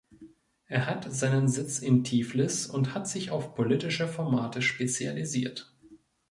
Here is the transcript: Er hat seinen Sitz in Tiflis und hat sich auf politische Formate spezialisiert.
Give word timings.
Er 0.65 0.87
hat 0.87 1.13
seinen 1.13 1.47
Sitz 1.47 1.77
in 1.77 2.03
Tiflis 2.03 2.65
und 2.65 2.95
hat 2.95 3.07
sich 3.07 3.29
auf 3.29 3.53
politische 3.53 4.07
Formate 4.07 4.63
spezialisiert. 4.63 5.75